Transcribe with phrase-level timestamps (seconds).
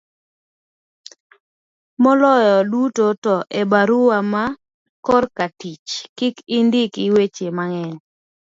[2.03, 4.43] moloyo duto to e barua ma
[5.05, 7.95] korka tich kik indiki weche mang'eny